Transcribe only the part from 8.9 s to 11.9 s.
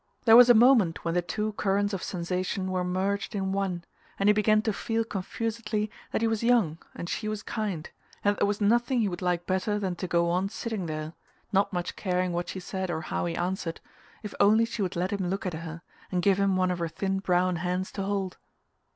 he would like better than to go on sitting there, not